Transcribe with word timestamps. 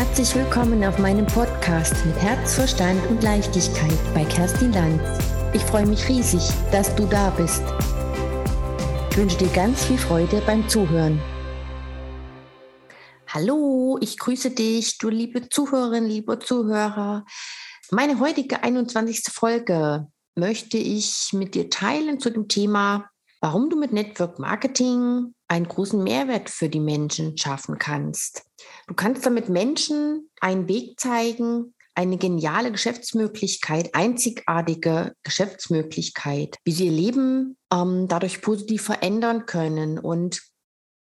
Herzlich 0.00 0.34
willkommen 0.34 0.82
auf 0.82 0.98
meinem 0.98 1.26
Podcast 1.26 1.94
mit 2.06 2.16
Herz, 2.16 2.54
Verstand 2.54 3.06
und 3.10 3.22
Leichtigkeit 3.22 3.98
bei 4.14 4.24
Kerstin 4.24 4.72
Lanz. 4.72 5.02
Ich 5.52 5.60
freue 5.60 5.84
mich 5.84 6.08
riesig, 6.08 6.40
dass 6.72 6.96
du 6.96 7.04
da 7.04 7.28
bist. 7.28 7.62
Ich 9.10 9.16
wünsche 9.18 9.36
dir 9.36 9.48
ganz 9.48 9.84
viel 9.84 9.98
Freude 9.98 10.42
beim 10.46 10.66
Zuhören. 10.70 11.20
Hallo, 13.28 13.98
ich 14.00 14.18
grüße 14.18 14.52
dich, 14.52 14.96
du 14.96 15.10
liebe 15.10 15.50
Zuhörerin, 15.50 16.06
lieber 16.06 16.40
Zuhörer. 16.40 17.26
Meine 17.90 18.18
heutige 18.20 18.62
21. 18.62 19.24
Folge 19.30 20.06
möchte 20.34 20.78
ich 20.78 21.34
mit 21.34 21.54
dir 21.54 21.68
teilen 21.68 22.20
zu 22.20 22.30
dem 22.30 22.48
Thema, 22.48 23.10
warum 23.42 23.68
du 23.68 23.76
mit 23.76 23.92
Network 23.92 24.38
Marketing 24.38 25.34
einen 25.46 25.68
großen 25.68 26.02
Mehrwert 26.02 26.48
für 26.48 26.70
die 26.70 26.80
Menschen 26.80 27.36
schaffen 27.36 27.76
kannst. 27.76 28.49
Du 28.90 28.96
kannst 28.96 29.24
damit 29.24 29.48
Menschen 29.48 30.28
einen 30.40 30.66
Weg 30.66 30.98
zeigen, 30.98 31.74
eine 31.94 32.18
geniale 32.18 32.72
Geschäftsmöglichkeit, 32.72 33.94
einzigartige 33.94 35.14
Geschäftsmöglichkeit, 35.22 36.56
wie 36.64 36.72
sie 36.72 36.86
ihr 36.86 36.90
Leben 36.90 37.56
ähm, 37.72 38.08
dadurch 38.08 38.42
positiv 38.42 38.82
verändern 38.82 39.46
können 39.46 40.00
und 40.00 40.42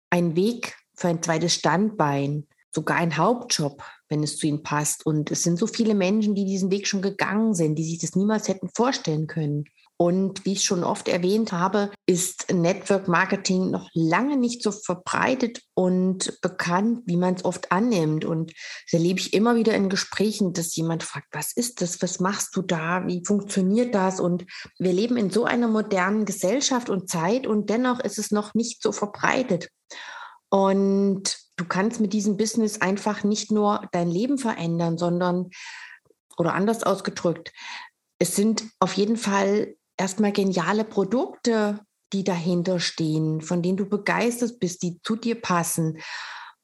einen 0.08 0.34
Weg 0.34 0.74
für 0.96 1.08
ein 1.08 1.22
zweites 1.22 1.52
Standbein, 1.56 2.46
sogar 2.74 2.96
ein 2.96 3.18
Hauptjob, 3.18 3.82
wenn 4.08 4.22
es 4.22 4.38
zu 4.38 4.46
ihnen 4.46 4.62
passt. 4.62 5.04
Und 5.04 5.30
es 5.30 5.42
sind 5.42 5.58
so 5.58 5.66
viele 5.66 5.94
Menschen, 5.94 6.34
die 6.34 6.46
diesen 6.46 6.70
Weg 6.70 6.88
schon 6.88 7.02
gegangen 7.02 7.52
sind, 7.52 7.74
die 7.74 7.84
sich 7.84 7.98
das 7.98 8.16
niemals 8.16 8.48
hätten 8.48 8.70
vorstellen 8.74 9.26
können. 9.26 9.66
Und 9.96 10.44
wie 10.44 10.54
ich 10.54 10.64
schon 10.64 10.82
oft 10.82 11.08
erwähnt 11.08 11.52
habe, 11.52 11.90
ist 12.04 12.52
Network 12.52 13.06
Marketing 13.06 13.70
noch 13.70 13.88
lange 13.94 14.36
nicht 14.36 14.60
so 14.60 14.72
verbreitet 14.72 15.62
und 15.74 16.40
bekannt, 16.40 17.02
wie 17.06 17.16
man 17.16 17.34
es 17.34 17.44
oft 17.44 17.70
annimmt. 17.70 18.24
Und 18.24 18.50
das 18.50 18.94
erlebe 18.94 19.20
ich 19.20 19.34
immer 19.34 19.54
wieder 19.54 19.72
in 19.74 19.88
Gesprächen, 19.88 20.52
dass 20.52 20.74
jemand 20.74 21.04
fragt, 21.04 21.28
was 21.30 21.52
ist 21.52 21.80
das? 21.80 22.02
Was 22.02 22.18
machst 22.18 22.56
du 22.56 22.62
da? 22.62 23.06
Wie 23.06 23.24
funktioniert 23.24 23.94
das? 23.94 24.18
Und 24.18 24.44
wir 24.78 24.92
leben 24.92 25.16
in 25.16 25.30
so 25.30 25.44
einer 25.44 25.68
modernen 25.68 26.24
Gesellschaft 26.24 26.90
und 26.90 27.08
Zeit 27.08 27.46
und 27.46 27.70
dennoch 27.70 28.00
ist 28.00 28.18
es 28.18 28.32
noch 28.32 28.52
nicht 28.54 28.82
so 28.82 28.90
verbreitet. 28.90 29.68
Und 30.48 31.38
du 31.56 31.64
kannst 31.66 32.00
mit 32.00 32.12
diesem 32.12 32.36
Business 32.36 32.80
einfach 32.80 33.22
nicht 33.22 33.52
nur 33.52 33.88
dein 33.92 34.08
Leben 34.08 34.38
verändern, 34.38 34.98
sondern, 34.98 35.50
oder 36.36 36.54
anders 36.54 36.82
ausgedrückt, 36.82 37.52
es 38.18 38.34
sind 38.34 38.64
auf 38.80 38.94
jeden 38.94 39.16
Fall 39.16 39.76
erstmal 39.96 40.32
geniale 40.32 40.84
Produkte, 40.84 41.80
die 42.12 42.24
dahinter 42.24 42.80
stehen, 42.80 43.40
von 43.40 43.62
denen 43.62 43.76
du 43.76 43.86
begeistert 43.86 44.60
bist, 44.60 44.82
die 44.82 45.00
zu 45.02 45.16
dir 45.16 45.40
passen 45.40 45.98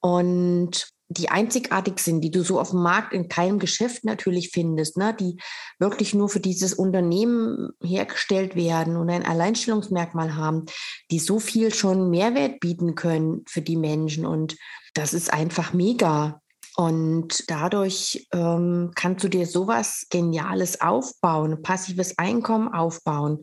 und 0.00 0.88
die 1.12 1.28
einzigartig 1.28 1.98
sind, 1.98 2.20
die 2.20 2.30
du 2.30 2.44
so 2.44 2.60
auf 2.60 2.70
dem 2.70 2.82
Markt 2.82 3.12
in 3.12 3.28
keinem 3.28 3.58
Geschäft 3.58 4.04
natürlich 4.04 4.50
findest, 4.50 4.96
ne? 4.96 5.14
die 5.18 5.38
wirklich 5.80 6.14
nur 6.14 6.28
für 6.28 6.38
dieses 6.38 6.72
Unternehmen 6.72 7.70
hergestellt 7.82 8.54
werden 8.54 8.96
und 8.96 9.10
ein 9.10 9.26
Alleinstellungsmerkmal 9.26 10.36
haben, 10.36 10.66
die 11.10 11.18
so 11.18 11.40
viel 11.40 11.74
schon 11.74 12.10
Mehrwert 12.10 12.60
bieten 12.60 12.94
können 12.94 13.42
für 13.48 13.60
die 13.60 13.76
Menschen. 13.76 14.24
Und 14.24 14.56
das 14.94 15.12
ist 15.12 15.32
einfach 15.32 15.72
mega. 15.72 16.40
Und 16.80 17.50
dadurch 17.50 18.26
ähm, 18.32 18.92
kannst 18.94 19.22
du 19.22 19.28
dir 19.28 19.46
sowas 19.46 20.06
Geniales 20.08 20.80
aufbauen, 20.80 21.60
passives 21.60 22.16
Einkommen 22.16 22.72
aufbauen, 22.72 23.42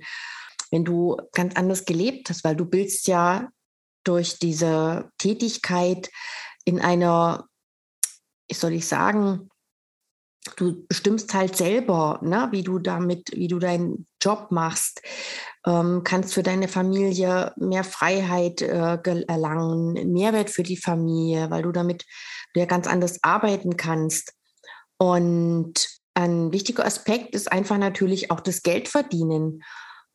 wenn 0.72 0.84
du 0.84 1.18
ganz 1.34 1.56
anders 1.56 1.86
gelebt 1.86 2.32
hast, 2.32 2.44
weil 2.44 2.56
du 2.56 2.66
bildest 2.66 3.08
ja 3.08 3.50
durch 4.04 4.40
diese 4.40 5.12
Tätigkeit 5.20 6.10
in 6.66 6.82
einer, 6.82 7.48
ich 8.48 8.58
soll 8.58 8.74
ich 8.74 8.88
sagen, 8.88 9.52
du 10.56 10.88
bestimmst 10.88 11.32
halt 11.36 11.56
selber, 11.56 12.20
ne, 12.24 12.48
wie 12.50 12.64
du 12.64 12.80
damit, 12.80 13.30
wie 13.36 13.48
du 13.48 13.60
deinen 13.60 14.08
Job 14.20 14.48
machst, 14.50 15.04
ähm, 15.64 16.02
kannst 16.04 16.34
für 16.34 16.42
deine 16.42 16.68
Familie 16.68 17.54
mehr 17.56 17.84
Freiheit 17.84 18.64
äh, 18.64 18.98
erlangen, 19.28 20.12
Mehrwert 20.12 20.50
für 20.50 20.64
die 20.64 20.78
Familie, 20.78 21.52
weil 21.52 21.62
du 21.62 21.72
damit 21.72 22.04
du 22.54 22.60
ja 22.60 22.66
ganz 22.66 22.88
anders 22.88 23.24
arbeiten 23.24 23.78
kannst. 23.78 24.34
Und 24.98 25.88
ein 26.14 26.52
wichtiger 26.52 26.86
Aspekt 26.86 27.36
ist 27.36 27.52
einfach 27.52 27.78
natürlich 27.78 28.32
auch 28.32 28.40
das 28.40 28.64
Geldverdienen. 28.64 29.64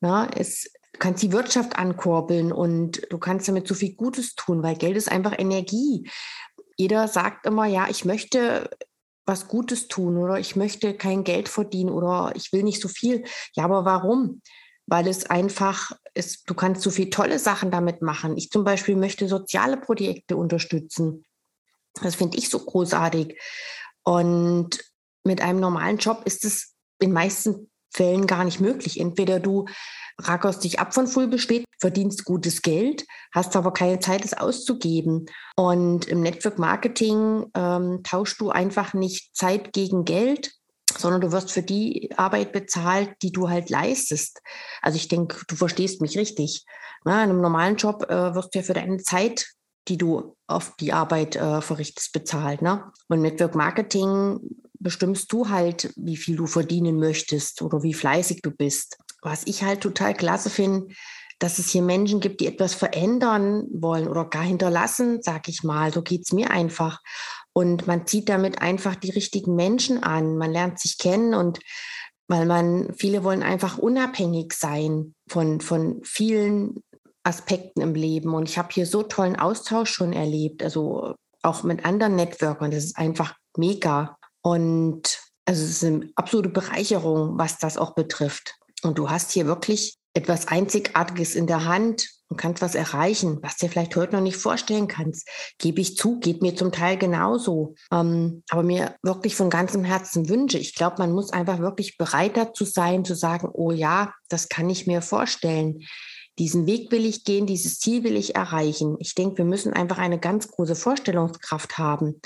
Na, 0.01 0.29
es, 0.37 0.73
du 0.93 0.99
kannst 0.99 1.23
die 1.23 1.33
Wirtschaft 1.33 1.77
ankurbeln 1.77 2.53
und 2.53 3.03
du 3.11 3.19
kannst 3.19 3.47
damit 3.47 3.69
so 3.69 3.75
viel 3.75 3.95
Gutes 3.95 4.35
tun, 4.35 4.63
weil 4.63 4.75
Geld 4.75 4.97
ist 4.97 5.11
einfach 5.11 5.39
Energie. 5.39 6.11
Jeder 6.77 7.07
sagt 7.07 7.47
immer, 7.47 7.67
ja, 7.67 7.87
ich 7.89 8.05
möchte 8.05 8.69
was 9.25 9.47
Gutes 9.47 9.87
tun 9.87 10.17
oder 10.17 10.41
ich 10.41 10.57
möchte 10.57 10.95
kein 10.95 11.23
Geld 11.23 11.49
verdienen 11.49 11.91
oder 11.91 12.33
ich 12.35 12.53
will 12.53 12.65
nicht 12.65 12.83
so 12.83 12.89
viel. 12.89 13.25
Ja, 13.55 13.65
aber 13.65 13.85
warum? 13.85 14.43
Weil 14.87 15.07
es 15.07 15.27
einfach 15.27 15.93
ist, 16.15 16.51
du 16.51 16.55
kannst 16.55 16.83
so 16.83 16.91
viele 16.91 17.11
tolle 17.11 17.39
Sachen 17.39 17.71
damit 17.71 18.03
machen. 18.03 18.37
Ich 18.37 18.51
zum 18.51 18.65
Beispiel 18.65 18.97
möchte 18.97 19.29
soziale 19.29 19.77
Projekte 19.77 20.37
unterstützen. 20.37 21.25
Das 22.01 22.15
finde 22.15 22.39
ich 22.39 22.49
so 22.49 22.59
großartig. 22.59 23.39
Und 24.05 24.79
mit 25.25 25.41
einem 25.41 25.61
normalen 25.61 25.99
Job 25.99 26.23
ist 26.25 26.45
es 26.45 26.75
in 27.01 27.13
meisten 27.13 27.71
Fällen 27.93 28.27
gar 28.27 28.45
nicht 28.45 28.61
möglich. 28.61 28.99
Entweder 28.99 29.39
du 29.39 29.67
rackerst 30.19 30.65
dich 30.65 30.81
ab 30.81 30.95
von 30.95 31.07
Full 31.07 31.29
besteht, 31.29 31.65
verdienst 31.81 32.25
gutes 32.25 32.63
Geld, 32.63 33.05
hast 33.33 33.57
aber 33.57 33.73
keine 33.73 34.01
Zeit, 34.01 34.25
es 34.25 34.35
auszugeben. 34.35 35.27
Und 35.57 36.07
im 36.07 36.21
Network 36.21 36.59
Marketing 36.59 37.47
ähm, 37.55 38.01
tauschst 38.03 38.41
du 38.41 38.51
einfach 38.51 38.95
nicht 38.95 39.35
Zeit 39.37 39.73
gegen 39.73 40.05
Geld, 40.05 40.53
sondern 40.97 41.21
du 41.21 41.33
wirst 41.33 41.51
für 41.51 41.63
die 41.63 42.11
Arbeit 42.17 42.53
bezahlt, 42.53 43.11
die 43.23 43.33
du 43.33 43.49
halt 43.49 43.71
leistest. 43.71 44.41
Also 44.81 44.97
ich 44.97 45.09
denke, 45.09 45.43
du 45.49 45.57
verstehst 45.57 46.01
mich 46.01 46.19
richtig. 46.19 46.65
Na, 47.05 47.25
in 47.25 47.31
einem 47.31 47.41
normalen 47.41 47.77
Job 47.77 48.05
äh, 48.09 48.35
wirst 48.35 48.55
du 48.55 48.61
ja 48.61 48.65
für 48.65 48.75
deine 48.75 48.99
Zeit 48.99 49.47
die 49.89 49.99
du 49.99 50.37
auf 50.47 50.75
die 50.79 50.93
Arbeit 50.93 51.37
äh, 51.37 51.61
verrichtest, 51.61 52.13
bezahlt. 52.13 52.63
Ne? 52.63 52.85
Und 53.09 53.23
Network 53.23 53.55
Marketing 53.55 54.39
bestimmst 54.79 55.33
du 55.33 55.49
halt, 55.49 55.93
wie 55.97 56.17
viel 56.17 56.37
du 56.37 56.47
verdienen 56.47 56.99
möchtest 56.99 57.63
oder 57.63 57.83
wie 57.83 57.95
fleißig 57.95 58.43
du 58.43 58.51
bist. 58.51 58.99
Was 59.23 59.47
ich 59.47 59.63
halt 59.63 59.81
total 59.81 60.15
klasse 60.15 60.51
finde, 60.51 60.89
dass 61.39 61.59
es 61.59 61.71
hier 61.71 61.83
Menschen 61.83 62.21
gibt, 62.21 62.41
die 62.41 62.47
etwas 62.47 62.75
verändern 62.75 63.67
wollen 63.73 64.09
oder 64.09 64.25
gar 64.25 64.45
hinterlassen, 64.45 65.21
sag 65.23 65.49
ich 65.49 65.65
mal. 65.65 65.93
So 65.93 66.03
geht's 66.03 66.33
mir 66.33 66.51
einfach. 66.51 67.01
Und 67.53 67.87
man 67.87 68.07
zieht 68.07 68.29
damit 68.29 68.63
einfach 68.63 68.95
die 68.95 69.11
richtigen 69.11 69.55
Menschen 69.55 70.03
an. 70.03 70.37
Man 70.37 70.53
lernt 70.53 70.79
sich 70.79 70.99
kennen 70.99 71.35
und 71.35 71.59
weil 72.29 72.47
man, 72.47 72.95
viele 72.97 73.25
wollen 73.25 73.43
einfach 73.43 73.79
unabhängig 73.79 74.53
sein 74.53 75.15
von, 75.29 75.61
von 75.61 76.01
vielen 76.05 76.83
Aspekten 77.25 77.81
im 77.81 77.95
Leben. 77.95 78.35
Und 78.35 78.49
ich 78.49 78.59
habe 78.59 78.69
hier 78.73 78.87
so 78.87 79.03
tollen 79.03 79.37
Austausch 79.37 79.91
schon 79.91 80.13
erlebt, 80.13 80.63
also 80.63 81.15
auch 81.43 81.63
mit 81.63 81.85
anderen 81.85 82.17
Networkern. 82.17 82.71
Das 82.71 82.85
ist 82.85 82.99
einfach 82.99 83.35
mega. 83.57 84.17
Und 84.43 85.21
also 85.45 85.63
es 85.63 85.71
ist 85.71 85.85
eine 85.85 86.11
absolute 86.15 86.49
Bereicherung, 86.49 87.39
was 87.39 87.59
das 87.59 87.77
auch 87.77 87.95
betrifft. 87.95 88.55
Und 88.83 88.99
du 88.99 89.11
hast 89.11 89.33
hier 89.33 89.47
wirklich 89.47 89.97
etwas 90.15 90.49
Einzigartiges 90.49 91.35
in 91.35 91.47
der 91.47 91.65
Hand 91.65 92.09
und 92.29 92.37
kannst 92.37 92.63
was 92.63 92.75
erreichen, 92.75 93.39
was 93.43 93.57
dir 93.57 93.69
vielleicht 93.69 93.95
heute 93.97 94.15
noch 94.15 94.23
nicht 94.23 94.37
vorstellen 94.37 94.89
kannst. 94.89 95.29
Gebe 95.59 95.81
ich 95.81 95.97
zu, 95.97 96.19
geht 96.19 96.43
mir 96.43 96.57
zum 96.57 96.73
Teil 96.73 96.97
genauso. 96.97 97.75
Ähm, 97.93 98.43
aber 98.51 98.63
mir 98.63 98.97
wirklich 99.03 99.37
von 99.37 99.51
ganzem 99.51 99.85
Herzen 99.85 100.29
wünsche. 100.29 100.59
Ich 100.59 100.75
glaube, 100.75 100.97
man 100.99 101.13
muss 101.13 101.33
einfach 101.33 101.61
wirklich 101.61 101.97
bereit 101.97 102.37
dazu 102.37 102.65
sein, 102.65 103.05
zu 103.05 103.15
sagen, 103.15 103.49
oh 103.53 103.71
ja, 103.71 104.13
das 104.29 104.49
kann 104.49 104.69
ich 104.71 104.87
mir 104.87 105.03
vorstellen 105.03 105.81
diesen 106.39 106.67
Weg 106.67 106.91
will 106.91 107.05
ich 107.05 107.25
gehen, 107.25 107.47
dieses 107.47 107.79
Ziel 107.79 108.05
will 108.05 108.17
ich 108.17 108.35
erreichen. 108.35 108.97
Ich 108.99 109.15
denke, 109.15 109.39
wir 109.39 109.45
müssen 109.45 109.73
einfach 109.73 109.99
eine 109.99 110.19
ganz 110.19 110.49
große 110.49 110.75
Vorstellungskraft 110.75 111.79
haben. 111.79 112.21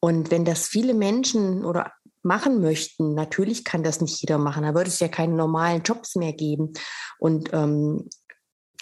Und 0.00 0.30
wenn 0.30 0.44
das 0.44 0.66
viele 0.66 0.94
Menschen 0.94 1.64
oder 1.64 1.92
machen 2.22 2.60
möchten, 2.60 3.14
natürlich 3.14 3.64
kann 3.64 3.82
das 3.82 4.00
nicht 4.00 4.20
jeder 4.20 4.38
machen. 4.38 4.62
Da 4.62 4.74
würde 4.74 4.88
es 4.88 5.00
ja 5.00 5.08
keine 5.08 5.34
normalen 5.34 5.82
Jobs 5.82 6.16
mehr 6.16 6.32
geben 6.32 6.72
und 7.18 7.50
ähm, 7.52 8.08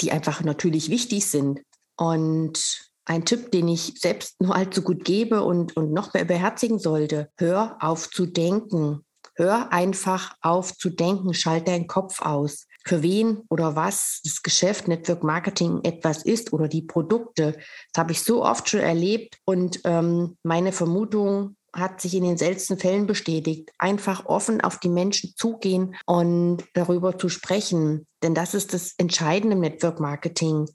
die 0.00 0.12
einfach 0.12 0.42
natürlich 0.42 0.90
wichtig 0.90 1.26
sind. 1.26 1.60
Und 1.96 2.92
ein 3.04 3.24
Tipp, 3.24 3.50
den 3.50 3.66
ich 3.68 3.94
selbst 3.98 4.40
nur 4.40 4.54
allzu 4.54 4.82
gut 4.82 5.04
gebe 5.04 5.42
und, 5.42 5.76
und 5.76 5.92
noch 5.92 6.14
mehr 6.14 6.24
beherzigen 6.24 6.78
sollte, 6.78 7.30
hör 7.36 7.76
auf 7.80 8.08
zu 8.10 8.26
denken. 8.26 9.04
Hör 9.34 9.72
einfach 9.72 10.36
auf 10.40 10.76
zu 10.76 10.90
denken, 10.90 11.34
schalt 11.34 11.66
deinen 11.66 11.86
Kopf 11.86 12.20
aus 12.20 12.66
für 12.84 13.02
wen 13.02 13.42
oder 13.48 13.76
was 13.76 14.20
das 14.24 14.42
Geschäft 14.42 14.88
Network 14.88 15.22
Marketing 15.22 15.80
etwas 15.84 16.22
ist 16.24 16.52
oder 16.52 16.68
die 16.68 16.82
Produkte. 16.82 17.56
Das 17.92 18.00
habe 18.00 18.12
ich 18.12 18.22
so 18.22 18.44
oft 18.44 18.68
schon 18.68 18.80
erlebt 18.80 19.38
und 19.44 19.80
ähm, 19.84 20.36
meine 20.42 20.72
Vermutung 20.72 21.56
hat 21.74 22.00
sich 22.00 22.14
in 22.14 22.24
den 22.24 22.36
seltensten 22.36 22.78
Fällen 22.78 23.06
bestätigt. 23.06 23.70
Einfach 23.78 24.26
offen 24.26 24.60
auf 24.60 24.78
die 24.78 24.90
Menschen 24.90 25.32
zugehen 25.36 25.96
und 26.06 26.64
darüber 26.74 27.18
zu 27.18 27.28
sprechen. 27.28 28.06
Denn 28.22 28.34
das 28.34 28.54
ist 28.54 28.74
das 28.74 28.94
Entscheidende 28.98 29.56
im 29.56 29.60
Network 29.60 29.98
Marketing, 29.98 30.68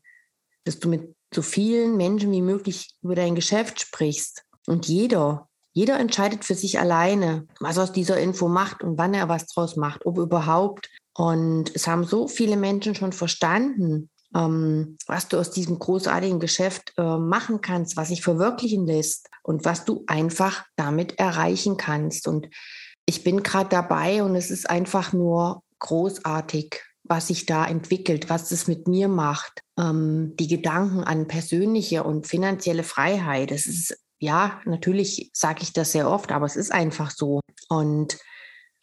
dass 0.64 0.80
du 0.80 0.90
mit 0.90 1.16
so 1.34 1.42
vielen 1.42 1.98
Menschen 1.98 2.32
wie 2.32 2.42
möglich 2.42 2.96
über 3.04 3.16
dein 3.16 3.36
Geschäft 3.36 3.80
sprichst. 3.80 4.44
Und 4.66 4.88
jeder, 4.88 5.48
jeder 5.74 6.00
entscheidet 6.00 6.46
für 6.46 6.56
sich 6.56 6.80
alleine, 6.80 7.48
was 7.60 7.78
aus 7.78 7.92
dieser 7.92 8.20
Info 8.20 8.48
macht 8.48 8.84
und 8.84 8.98
wann 8.98 9.14
er 9.14 9.30
was 9.30 9.46
draus 9.46 9.76
macht, 9.76 10.06
ob 10.06 10.18
überhaupt. 10.18 10.90
Und 11.18 11.76
es 11.76 11.88
haben 11.88 12.04
so 12.04 12.28
viele 12.28 12.58
Menschen 12.58 12.94
schon 12.94 13.12
verstanden, 13.12 14.12
ähm, 14.36 15.00
was 15.08 15.28
du 15.28 15.40
aus 15.40 15.50
diesem 15.50 15.80
großartigen 15.80 16.40
Geschäft 16.40 16.94
äh, 16.96 17.18
machen 17.18 17.62
kannst, 17.62 17.98
was 17.98 18.10
sich 18.10 18.22
verwirklichen 18.22 18.86
lässt 18.86 19.28
und 19.42 19.66
was 19.66 19.84
du 19.84 20.04
einfach 20.06 20.64
damit 20.76 21.18
erreichen 21.18 21.76
kannst. 21.76 22.28
Und 22.28 22.50
ich 23.08 23.24
bin 23.24 23.42
gerade 23.42 23.70
dabei 23.70 24.22
und 24.22 24.36
es 24.36 24.52
ist 24.52 24.70
einfach 24.70 25.12
nur 25.12 25.64
großartig, 25.80 26.84
was 27.04 27.30
sich 27.30 27.48
da 27.48 27.66
entwickelt, 27.66 28.30
was 28.30 28.52
es 28.52 28.68
mit 28.68 28.88
mir 28.88 29.08
macht. 29.08 29.64
Ähm, 29.80 30.36
die 30.36 30.48
Gedanken 30.48 31.04
an 31.04 31.28
persönliche 31.28 32.04
und 32.04 32.28
finanzielle 32.28 32.84
Freiheit. 32.84 33.52
Es 33.52 33.66
ist, 33.66 33.98
ja, 34.20 34.62
natürlich 34.66 35.32
sage 35.34 35.64
ich 35.64 35.74
das 35.74 35.94
sehr 35.94 36.12
oft, 36.12 36.32
aber 36.32 36.46
es 36.46 36.56
ist 36.56 36.72
einfach 36.72 37.10
so. 37.10 37.40
Und 37.70 38.20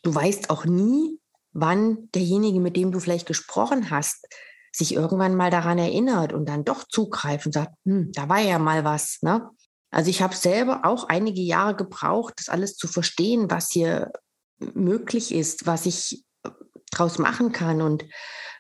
du 0.02 0.12
weißt 0.12 0.50
auch 0.50 0.64
nie, 0.64 1.20
wann 1.54 2.10
derjenige, 2.14 2.60
mit 2.60 2.76
dem 2.76 2.92
du 2.92 3.00
vielleicht 3.00 3.26
gesprochen 3.26 3.90
hast, 3.90 4.26
sich 4.72 4.94
irgendwann 4.94 5.36
mal 5.36 5.50
daran 5.50 5.78
erinnert 5.78 6.32
und 6.32 6.48
dann 6.48 6.64
doch 6.64 6.84
zugreift 6.84 7.46
und 7.46 7.52
sagt, 7.52 7.72
hm, 7.84 8.10
da 8.12 8.28
war 8.28 8.40
ja 8.40 8.58
mal 8.58 8.84
was. 8.84 9.18
Ne? 9.22 9.48
Also 9.90 10.10
ich 10.10 10.20
habe 10.20 10.34
selber 10.34 10.80
auch 10.84 11.08
einige 11.08 11.40
Jahre 11.40 11.76
gebraucht, 11.76 12.34
das 12.38 12.48
alles 12.48 12.76
zu 12.76 12.88
verstehen, 12.88 13.50
was 13.50 13.70
hier 13.70 14.12
möglich 14.58 15.32
ist, 15.32 15.66
was 15.66 15.86
ich 15.86 16.24
draus 16.90 17.18
machen 17.18 17.52
kann 17.52 17.80
und 17.80 18.04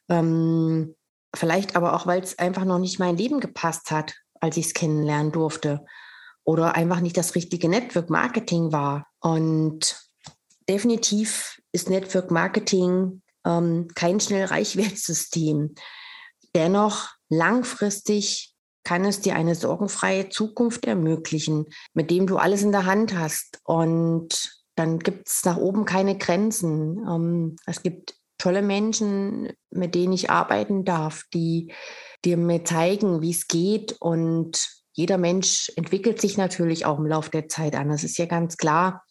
ähm, 0.08 0.94
vielleicht 1.34 1.76
aber 1.76 1.94
auch, 1.94 2.06
weil 2.06 2.22
es 2.22 2.38
einfach 2.38 2.64
noch 2.64 2.78
nicht 2.78 2.98
mein 2.98 3.16
Leben 3.16 3.40
gepasst 3.40 3.90
hat, 3.90 4.14
als 4.40 4.56
ich 4.56 4.66
es 4.66 4.74
kennenlernen 4.74 5.32
durfte 5.32 5.84
oder 6.44 6.74
einfach 6.74 7.00
nicht 7.00 7.16
das 7.16 7.34
richtige 7.34 7.68
Network 7.68 8.10
Marketing 8.10 8.70
war. 8.72 9.06
Und 9.20 9.96
definitiv 10.68 11.60
ist 11.74 11.90
Network 11.90 12.30
Marketing 12.30 13.20
ähm, 13.44 13.88
kein 13.94 14.20
Schnellreichwertsystem. 14.20 15.74
Dennoch 16.54 17.10
langfristig 17.28 18.54
kann 18.84 19.04
es 19.04 19.20
dir 19.20 19.34
eine 19.34 19.54
sorgenfreie 19.54 20.28
Zukunft 20.28 20.86
ermöglichen, 20.86 21.66
mit 21.94 22.10
dem 22.10 22.26
du 22.26 22.36
alles 22.36 22.62
in 22.62 22.70
der 22.70 22.86
Hand 22.86 23.18
hast. 23.18 23.60
Und 23.64 24.50
dann 24.76 24.98
gibt 24.98 25.28
es 25.28 25.44
nach 25.44 25.56
oben 25.56 25.84
keine 25.84 26.16
Grenzen. 26.16 26.98
Ähm, 27.08 27.56
es 27.66 27.82
gibt 27.82 28.14
tolle 28.38 28.62
Menschen, 28.62 29.52
mit 29.70 29.94
denen 29.94 30.12
ich 30.12 30.30
arbeiten 30.30 30.84
darf, 30.84 31.22
die, 31.32 31.72
die 32.24 32.36
mir 32.36 32.64
zeigen, 32.64 33.20
wie 33.20 33.30
es 33.30 33.48
geht. 33.48 33.96
Und 34.00 34.68
jeder 34.92 35.18
Mensch 35.18 35.72
entwickelt 35.76 36.20
sich 36.20 36.36
natürlich 36.36 36.86
auch 36.86 36.98
im 36.98 37.06
Laufe 37.06 37.30
der 37.30 37.48
Zeit 37.48 37.74
an. 37.74 37.88
Das 37.88 38.04
ist 38.04 38.18
ja 38.18 38.26
ganz 38.26 38.56
klar. 38.56 39.02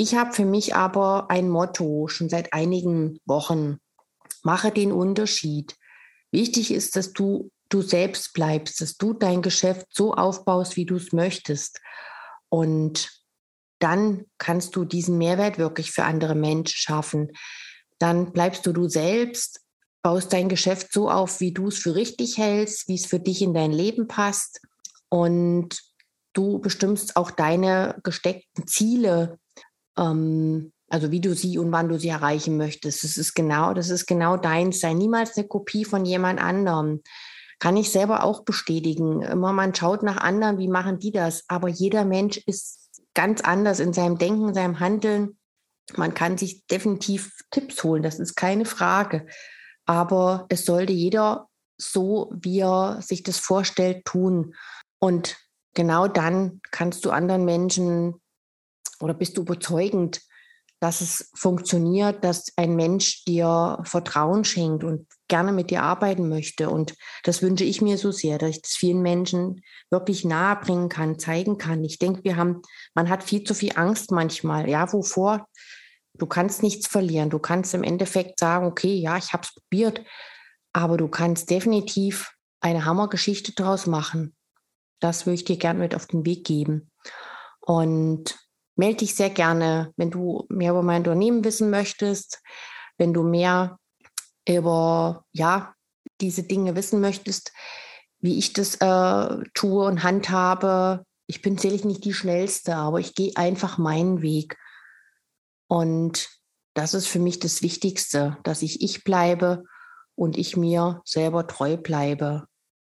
Ich 0.00 0.14
habe 0.14 0.32
für 0.32 0.46
mich 0.46 0.74
aber 0.74 1.28
ein 1.28 1.50
Motto 1.50 2.08
schon 2.08 2.30
seit 2.30 2.54
einigen 2.54 3.20
Wochen. 3.26 3.80
Mache 4.42 4.70
den 4.70 4.92
Unterschied. 4.92 5.76
Wichtig 6.30 6.70
ist, 6.70 6.96
dass 6.96 7.12
du 7.12 7.50
du 7.68 7.82
selbst 7.82 8.32
bleibst, 8.32 8.80
dass 8.80 8.96
du 8.96 9.12
dein 9.12 9.42
Geschäft 9.42 9.88
so 9.90 10.14
aufbaust, 10.14 10.76
wie 10.76 10.86
du 10.86 10.96
es 10.96 11.12
möchtest. 11.12 11.82
Und 12.48 13.10
dann 13.78 14.24
kannst 14.38 14.74
du 14.74 14.86
diesen 14.86 15.18
Mehrwert 15.18 15.58
wirklich 15.58 15.92
für 15.92 16.04
andere 16.04 16.34
Menschen 16.34 16.78
schaffen. 16.78 17.32
Dann 17.98 18.32
bleibst 18.32 18.64
du 18.64 18.72
du 18.72 18.88
selbst, 18.88 19.60
baust 20.00 20.32
dein 20.32 20.48
Geschäft 20.48 20.94
so 20.94 21.10
auf, 21.10 21.40
wie 21.40 21.52
du 21.52 21.68
es 21.68 21.76
für 21.76 21.94
richtig 21.94 22.38
hältst, 22.38 22.88
wie 22.88 22.94
es 22.94 23.04
für 23.04 23.20
dich 23.20 23.42
in 23.42 23.52
dein 23.52 23.72
Leben 23.72 24.08
passt. 24.08 24.62
Und 25.10 25.78
du 26.32 26.58
bestimmst 26.58 27.16
auch 27.16 27.30
deine 27.30 28.00
gesteckten 28.02 28.66
Ziele 28.66 29.38
ähm, 29.98 30.72
also 30.88 31.12
wie 31.12 31.20
du 31.20 31.34
sie 31.34 31.56
und 31.56 31.70
wann 31.70 31.88
du 31.88 31.98
sie 31.98 32.08
erreichen 32.08 32.56
möchtest. 32.56 33.04
Das 33.04 33.16
ist 33.16 33.34
genau, 33.34 33.74
das 33.74 33.90
ist 33.90 34.06
genau 34.06 34.36
deins. 34.36 34.80
Sei 34.80 34.92
niemals 34.92 35.36
eine 35.36 35.46
Kopie 35.46 35.84
von 35.84 36.04
jemand 36.04 36.40
anderem. 36.40 37.02
Kann 37.60 37.76
ich 37.76 37.92
selber 37.92 38.24
auch 38.24 38.44
bestätigen. 38.44 39.22
Immer 39.22 39.52
man 39.52 39.74
schaut 39.74 40.02
nach 40.02 40.16
anderen, 40.16 40.58
wie 40.58 40.68
machen 40.68 40.98
die 40.98 41.12
das? 41.12 41.44
Aber 41.46 41.68
jeder 41.68 42.04
Mensch 42.04 42.38
ist 42.38 42.88
ganz 43.14 43.40
anders 43.40 43.80
in 43.80 43.92
seinem 43.92 44.18
Denken, 44.18 44.48
in 44.48 44.54
seinem 44.54 44.80
Handeln. 44.80 45.38
Man 45.96 46.14
kann 46.14 46.38
sich 46.38 46.66
definitiv 46.66 47.32
Tipps 47.50 47.82
holen, 47.84 48.02
das 48.02 48.18
ist 48.18 48.34
keine 48.34 48.64
Frage. 48.64 49.26
Aber 49.86 50.46
es 50.48 50.64
sollte 50.64 50.92
jeder 50.92 51.48
so, 51.76 52.32
wie 52.34 52.60
er 52.60 53.00
sich 53.02 53.22
das 53.22 53.38
vorstellt, 53.38 54.04
tun. 54.04 54.54
Und 54.98 55.36
genau 55.74 56.08
dann 56.08 56.60
kannst 56.70 57.04
du 57.04 57.10
anderen 57.10 57.44
Menschen 57.44 58.20
oder 59.00 59.14
bist 59.14 59.36
du 59.36 59.42
überzeugend, 59.42 60.20
dass 60.80 61.02
es 61.02 61.30
funktioniert, 61.34 62.24
dass 62.24 62.52
ein 62.56 62.74
Mensch 62.74 63.24
dir 63.26 63.78
Vertrauen 63.84 64.44
schenkt 64.44 64.82
und 64.82 65.06
gerne 65.28 65.52
mit 65.52 65.70
dir 65.70 65.82
arbeiten 65.82 66.28
möchte. 66.28 66.70
Und 66.70 66.94
das 67.22 67.42
wünsche 67.42 67.64
ich 67.64 67.82
mir 67.82 67.98
so 67.98 68.10
sehr, 68.12 68.38
dass 68.38 68.50
ich 68.50 68.62
das 68.62 68.72
vielen 68.72 69.02
Menschen 69.02 69.62
wirklich 69.90 70.24
nahe 70.24 70.56
bringen 70.56 70.88
kann, 70.88 71.18
zeigen 71.18 71.58
kann. 71.58 71.84
Ich 71.84 71.98
denke, 71.98 72.24
wir 72.24 72.36
haben, 72.36 72.62
man 72.94 73.10
hat 73.10 73.22
viel 73.22 73.44
zu 73.44 73.54
viel 73.54 73.72
Angst 73.76 74.10
manchmal. 74.10 74.70
Ja, 74.70 74.90
wovor? 74.92 75.46
Du 76.14 76.26
kannst 76.26 76.62
nichts 76.62 76.86
verlieren. 76.86 77.28
Du 77.28 77.38
kannst 77.38 77.74
im 77.74 77.82
Endeffekt 77.82 78.38
sagen, 78.38 78.66
okay, 78.66 78.94
ja, 78.94 79.18
ich 79.18 79.34
habe 79.34 79.42
es 79.42 79.54
probiert, 79.54 80.02
aber 80.72 80.96
du 80.96 81.08
kannst 81.08 81.50
definitiv 81.50 82.32
eine 82.60 82.86
Hammergeschichte 82.86 83.52
daraus 83.52 83.86
machen. 83.86 84.34
Das 84.98 85.26
würde 85.26 85.34
ich 85.34 85.44
dir 85.44 85.56
gerne 85.56 85.78
mit 85.78 85.94
auf 85.94 86.06
den 86.06 86.24
Weg 86.24 86.44
geben. 86.44 86.90
Und 87.60 88.38
melde 88.80 89.00
dich 89.00 89.14
sehr 89.14 89.28
gerne, 89.28 89.92
wenn 89.96 90.10
du 90.10 90.46
mehr 90.48 90.70
über 90.70 90.82
mein 90.82 91.02
Unternehmen 91.02 91.44
wissen 91.44 91.68
möchtest, 91.68 92.42
wenn 92.96 93.12
du 93.12 93.22
mehr 93.22 93.78
über 94.48 95.26
ja, 95.32 95.74
diese 96.22 96.42
Dinge 96.44 96.74
wissen 96.74 97.00
möchtest, 97.00 97.52
wie 98.20 98.38
ich 98.38 98.54
das 98.54 98.76
äh, 98.76 99.44
tue 99.52 99.84
und 99.84 100.02
handhabe. 100.02 101.04
Ich 101.26 101.42
bin 101.42 101.58
sicherlich 101.58 101.84
nicht 101.84 102.04
die 102.04 102.14
schnellste, 102.14 102.74
aber 102.74 103.00
ich 103.00 103.14
gehe 103.14 103.36
einfach 103.36 103.76
meinen 103.76 104.22
Weg. 104.22 104.56
Und 105.68 106.30
das 106.72 106.94
ist 106.94 107.06
für 107.06 107.18
mich 107.18 107.38
das 107.38 107.60
Wichtigste, 107.60 108.38
dass 108.44 108.62
ich 108.62 108.82
ich 108.82 109.04
bleibe 109.04 109.64
und 110.14 110.38
ich 110.38 110.56
mir 110.56 111.02
selber 111.04 111.46
treu 111.46 111.76
bleibe. 111.76 112.46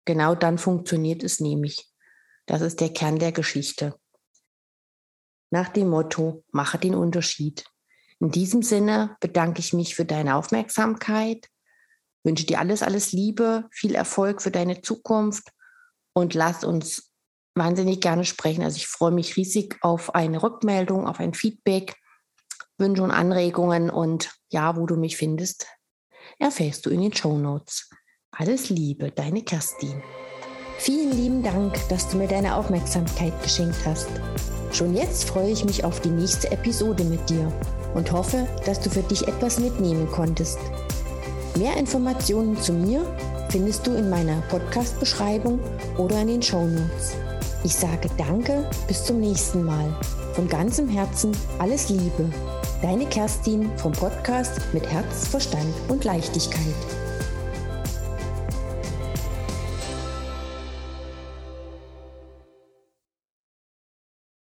Genau 0.05 0.33
dann 0.33 0.57
funktioniert 0.57 1.23
es 1.23 1.39
nämlich. 1.39 1.87
Das 2.47 2.61
ist 2.61 2.81
der 2.81 2.91
Kern 2.91 3.19
der 3.19 3.31
Geschichte 3.31 3.95
nach 5.51 5.69
dem 5.69 5.89
Motto, 5.89 6.43
mache 6.51 6.77
den 6.77 6.95
Unterschied. 6.95 7.65
In 8.19 8.31
diesem 8.31 8.61
Sinne 8.61 9.17
bedanke 9.19 9.59
ich 9.59 9.73
mich 9.73 9.95
für 9.95 10.05
deine 10.05 10.35
Aufmerksamkeit, 10.35 11.47
wünsche 12.23 12.45
dir 12.45 12.59
alles, 12.59 12.81
alles 12.81 13.11
Liebe, 13.11 13.67
viel 13.71 13.95
Erfolg 13.95 14.41
für 14.41 14.51
deine 14.51 14.81
Zukunft 14.81 15.49
und 16.13 16.33
lass 16.33 16.63
uns 16.63 17.11
wahnsinnig 17.55 18.01
gerne 18.01 18.25
sprechen. 18.25 18.63
Also 18.63 18.77
ich 18.77 18.87
freue 18.87 19.11
mich 19.11 19.35
riesig 19.37 19.77
auf 19.81 20.15
eine 20.15 20.41
Rückmeldung, 20.41 21.07
auf 21.07 21.19
ein 21.19 21.33
Feedback, 21.33 21.95
Wünsche 22.77 23.03
und 23.03 23.11
Anregungen 23.11 23.89
und 23.89 24.33
ja, 24.49 24.75
wo 24.75 24.85
du 24.85 24.95
mich 24.95 25.17
findest, 25.17 25.67
erfährst 26.39 26.85
du 26.85 26.89
in 26.89 27.01
den 27.01 27.13
Show 27.13 27.37
Notes. 27.37 27.89
Alles 28.31 28.69
Liebe, 28.69 29.11
deine 29.11 29.43
Kerstin. 29.43 30.03
Vielen 30.77 31.11
lieben 31.11 31.43
Dank, 31.43 31.79
dass 31.89 32.09
du 32.09 32.17
mir 32.17 32.27
deine 32.27 32.55
Aufmerksamkeit 32.55 33.33
geschenkt 33.41 33.77
hast. 33.85 34.09
Schon 34.71 34.93
jetzt 34.93 35.29
freue 35.29 35.51
ich 35.51 35.63
mich 35.63 35.83
auf 35.83 36.01
die 36.01 36.09
nächste 36.09 36.51
Episode 36.51 37.03
mit 37.05 37.29
dir 37.29 37.51
und 37.93 38.11
hoffe, 38.11 38.47
dass 38.65 38.81
du 38.81 38.89
für 38.89 39.03
dich 39.03 39.27
etwas 39.27 39.59
mitnehmen 39.59 40.07
konntest. 40.11 40.59
Mehr 41.57 41.77
Informationen 41.77 42.57
zu 42.57 42.73
mir 42.73 43.05
findest 43.49 43.87
du 43.87 43.91
in 43.91 44.09
meiner 44.09 44.41
Podcast-Beschreibung 44.49 45.59
oder 45.97 46.21
in 46.21 46.27
den 46.27 46.41
Show 46.41 46.65
Notes. 46.65 47.13
Ich 47.63 47.73
sage 47.73 48.09
Danke, 48.17 48.69
bis 48.87 49.05
zum 49.05 49.21
nächsten 49.21 49.63
Mal. 49.63 49.87
Von 50.33 50.49
ganzem 50.49 50.89
Herzen 50.89 51.31
alles 51.57 51.89
Liebe. 51.89 52.29
Deine 52.81 53.05
Kerstin 53.05 53.71
vom 53.77 53.93
Podcast 53.93 54.59
mit 54.73 54.85
Herz, 54.91 55.29
Verstand 55.29 55.73
und 55.87 56.03
Leichtigkeit. 56.03 57.04